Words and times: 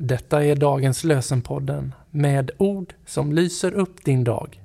Detta 0.00 0.44
är 0.44 0.56
dagens 0.56 1.04
lösenpodden 1.04 1.94
med 2.10 2.50
ord 2.58 2.94
som 3.06 3.32
lyser 3.32 3.72
upp 3.72 4.04
din 4.04 4.24
dag. 4.24 4.60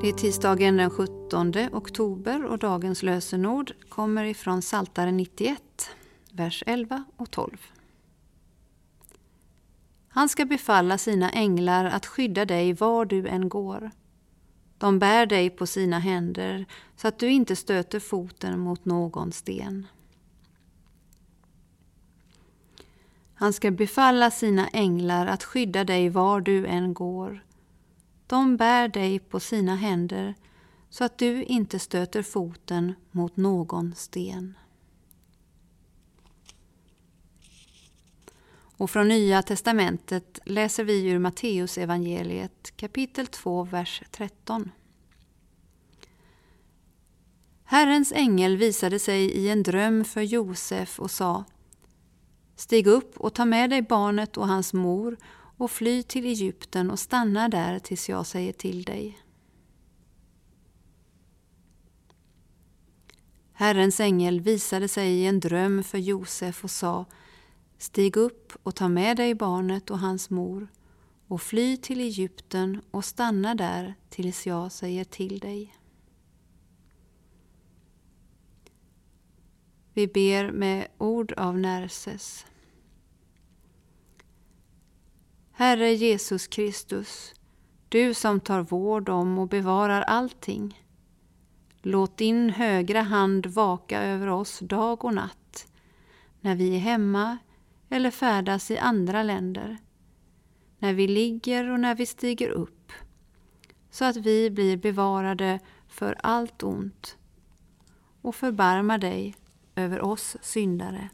Det 0.00 0.08
är 0.08 0.12
tisdagen 0.16 0.76
den 0.76 0.90
17 0.90 1.52
oktober 1.72 2.44
och 2.44 2.58
dagens 2.58 3.02
lösenord 3.02 3.72
kommer 3.88 4.24
ifrån 4.24 4.62
Saltaren 4.62 5.16
91, 5.16 5.60
vers 6.32 6.64
11 6.66 7.04
och 7.16 7.30
12. 7.30 7.56
Han 10.14 10.28
ska 10.28 10.44
befalla 10.44 10.98
sina 10.98 11.30
änglar 11.30 11.84
att 11.84 12.06
skydda 12.06 12.44
dig 12.44 12.72
var 12.72 13.04
du 13.04 13.28
än 13.28 13.48
går. 13.48 13.90
De 14.78 14.98
bär 14.98 15.26
dig 15.26 15.50
på 15.50 15.66
sina 15.66 15.98
händer 15.98 16.66
så 16.96 17.08
att 17.08 17.18
du 17.18 17.30
inte 17.30 17.56
stöter 17.56 18.00
foten 18.00 18.58
mot 18.58 18.84
någon 18.84 19.32
sten. 19.32 19.86
Han 23.34 23.52
ska 23.52 23.70
befalla 23.70 24.30
sina 24.30 24.68
änglar 24.68 25.26
att 25.26 25.44
skydda 25.44 25.84
dig 25.84 26.08
var 26.08 26.40
du 26.40 26.66
än 26.66 26.94
går. 26.94 27.44
De 28.26 28.56
bär 28.56 28.88
dig 28.88 29.18
på 29.18 29.40
sina 29.40 29.76
händer 29.76 30.34
så 30.90 31.04
att 31.04 31.18
du 31.18 31.44
inte 31.44 31.78
stöter 31.78 32.22
foten 32.22 32.94
mot 33.10 33.36
någon 33.36 33.94
sten. 33.94 34.54
Och 38.76 38.90
från 38.90 39.08
Nya 39.08 39.42
testamentet 39.42 40.38
läser 40.44 40.84
vi 40.84 41.08
ur 41.08 41.18
Matteus 41.18 41.78
evangeliet 41.78 42.76
kapitel 42.76 43.26
2, 43.26 43.64
vers 43.64 44.02
13. 44.10 44.70
Herrens 47.64 48.12
ängel 48.12 48.56
visade 48.56 48.98
sig 48.98 49.24
i 49.24 49.48
en 49.48 49.62
dröm 49.62 50.04
för 50.04 50.22
Josef 50.22 51.00
och 51.00 51.10
sa 51.10 51.44
Stig 52.56 52.86
upp 52.86 53.16
och 53.16 53.34
ta 53.34 53.44
med 53.44 53.70
dig 53.70 53.82
barnet 53.82 54.36
och 54.36 54.48
hans 54.48 54.72
mor 54.72 55.16
och 55.56 55.70
fly 55.70 56.02
till 56.02 56.26
Egypten 56.26 56.90
och 56.90 56.98
stanna 56.98 57.48
där 57.48 57.78
tills 57.78 58.08
jag 58.08 58.26
säger 58.26 58.52
till 58.52 58.82
dig. 58.82 59.18
Herrens 63.52 64.00
ängel 64.00 64.40
visade 64.40 64.88
sig 64.88 65.12
i 65.12 65.26
en 65.26 65.40
dröm 65.40 65.84
för 65.84 65.98
Josef 65.98 66.64
och 66.64 66.70
sa 66.70 67.06
Stig 67.82 68.16
upp 68.16 68.52
och 68.62 68.74
ta 68.74 68.88
med 68.88 69.16
dig 69.16 69.34
barnet 69.34 69.90
och 69.90 69.98
hans 69.98 70.30
mor 70.30 70.68
och 71.28 71.42
fly 71.42 71.76
till 71.76 72.00
Egypten 72.00 72.82
och 72.90 73.04
stanna 73.04 73.54
där 73.54 73.94
tills 74.08 74.46
jag 74.46 74.72
säger 74.72 75.04
till 75.04 75.38
dig. 75.38 75.74
Vi 79.92 80.06
ber 80.06 80.52
med 80.52 80.88
ord 80.98 81.32
av 81.32 81.58
Närses. 81.58 82.46
Herre 85.52 85.94
Jesus 85.94 86.46
Kristus, 86.46 87.34
du 87.88 88.14
som 88.14 88.40
tar 88.40 88.60
vård 88.60 89.08
om 89.08 89.38
och 89.38 89.48
bevarar 89.48 90.02
allting. 90.02 90.86
Låt 91.80 92.16
din 92.16 92.50
högra 92.50 93.02
hand 93.02 93.46
vaka 93.46 94.02
över 94.02 94.26
oss 94.26 94.58
dag 94.58 95.04
och 95.04 95.14
natt, 95.14 95.72
när 96.40 96.54
vi 96.54 96.74
är 96.74 96.80
hemma 96.80 97.38
eller 97.92 98.10
färdas 98.10 98.70
i 98.70 98.78
andra 98.78 99.22
länder, 99.22 99.78
när 100.78 100.94
vi 100.94 101.08
ligger 101.08 101.70
och 101.70 101.80
när 101.80 101.94
vi 101.94 102.06
stiger 102.06 102.48
upp, 102.48 102.92
så 103.90 104.04
att 104.04 104.16
vi 104.16 104.50
blir 104.50 104.76
bevarade 104.76 105.60
för 105.88 106.16
allt 106.22 106.62
ont 106.62 107.18
och 108.22 108.34
förbarma 108.34 108.98
dig 108.98 109.34
över 109.74 110.00
oss 110.00 110.36
syndare. 110.42 111.08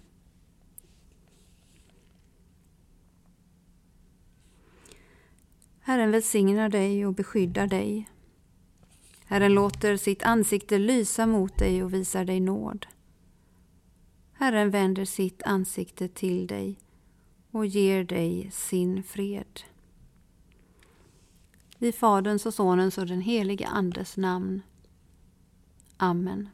Herren 5.81 6.11
välsignar 6.11 6.69
dig 6.69 7.07
och 7.07 7.15
beskyddar 7.15 7.67
dig. 7.67 8.09
Herren 9.25 9.55
låter 9.55 9.97
sitt 9.97 10.23
ansikte 10.23 10.79
lysa 10.79 11.27
mot 11.27 11.59
dig 11.59 11.85
och 11.85 11.95
visar 11.95 12.25
dig 12.25 12.41
nåd. 12.41 12.87
Herren 14.41 14.71
vänder 14.71 15.05
sitt 15.05 15.43
ansikte 15.43 16.09
till 16.09 16.47
dig 16.47 16.79
och 17.51 17.67
ger 17.67 18.05
dig 18.05 18.51
sin 18.53 19.03
fred. 19.03 19.61
I 21.79 21.93
Faderns 21.93 22.47
och 22.47 22.55
Sonens 22.55 22.99
och 22.99 23.07
den 23.07 23.21
helige 23.21 23.67
Andes 23.67 24.17
namn. 24.17 24.63
Amen. 25.97 26.49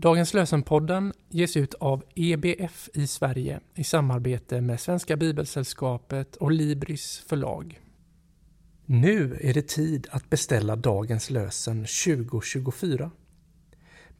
Dagens 0.00 0.34
lösenpodden 0.34 1.12
ges 1.28 1.56
ut 1.56 1.74
av 1.74 2.04
EBF 2.14 2.88
i 2.94 3.06
Sverige 3.06 3.60
i 3.74 3.84
samarbete 3.84 4.60
med 4.60 4.80
Svenska 4.80 5.16
Bibelsällskapet 5.16 6.36
och 6.36 6.52
Libris 6.52 7.24
förlag. 7.28 7.80
Nu 8.86 9.38
är 9.40 9.54
det 9.54 9.68
tid 9.68 10.06
att 10.10 10.30
beställa 10.30 10.76
dagens 10.76 11.30
lösen 11.30 11.86
2024. 12.04 13.10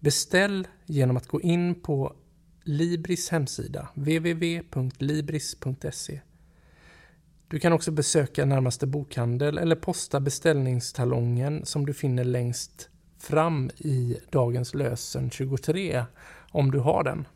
Beställ 0.01 0.69
genom 0.87 1.17
att 1.17 1.27
gå 1.27 1.41
in 1.41 1.75
på 1.75 2.17
Libris 2.63 3.31
hemsida 3.31 3.89
www.libris.se. 3.95 4.61
Du 7.49 7.59
kan 7.59 7.73
också 7.73 7.91
besöka 7.91 8.45
närmaste 8.45 8.87
bokhandel 8.87 9.59
eller 9.59 9.77
posta 9.77 10.21
beställningstalongen 10.21 11.67
som 11.67 11.87
du 11.87 11.95
finner 11.95 12.25
längst 12.25 12.91
fram 13.19 13.71
i 13.77 14.17
dagens 14.31 14.75
lösen 14.75 15.31
23 15.31 16.05
om 16.53 16.71
du 16.71 16.79
har 16.79 17.05
den. 17.05 17.27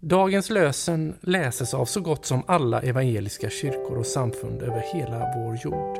Dagens 0.00 0.50
lösen 0.50 1.14
läses 1.20 1.74
av 1.74 1.84
så 1.84 2.00
gott 2.00 2.26
som 2.26 2.42
alla 2.46 2.80
evangeliska 2.80 3.50
kyrkor 3.50 3.98
och 3.98 4.06
samfund 4.06 4.62
över 4.62 4.84
hela 4.94 5.18
vår 5.18 5.58
jord. 5.64 5.98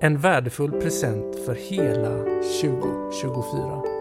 En 0.00 0.18
värdefull 0.18 0.70
present 0.70 1.44
för 1.46 1.54
hela 1.54 2.16
2024. 2.62 3.97